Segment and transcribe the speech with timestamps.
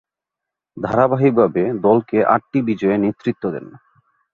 [0.77, 3.65] ধারাবাহিকভাবে দলকে আটটি বিজয়ে নেতৃত্ব দেন।